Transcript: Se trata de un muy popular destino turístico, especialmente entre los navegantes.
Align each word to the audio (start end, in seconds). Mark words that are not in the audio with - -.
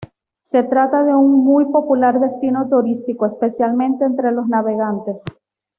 Se 0.41 0.63
trata 0.63 1.03
de 1.03 1.13
un 1.13 1.43
muy 1.45 1.65
popular 1.65 2.19
destino 2.19 2.67
turístico, 2.67 3.27
especialmente 3.27 4.03
entre 4.03 4.31
los 4.31 4.47
navegantes. 4.47 5.21